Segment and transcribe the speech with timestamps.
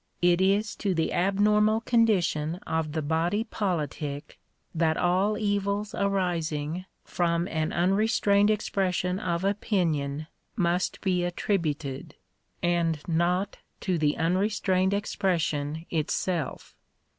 [0.23, 4.39] It is to the abnormal condition of the body politic
[4.73, 10.25] that all evils arising from an unrestrained expression of opinion
[10.55, 12.15] must be attributed,
[12.63, 16.75] and not to the unrestrained expression itself.